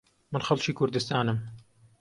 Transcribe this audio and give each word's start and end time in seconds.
من 0.31 0.41
خەڵکی 0.47 0.73
کوردستانم. 0.79 1.37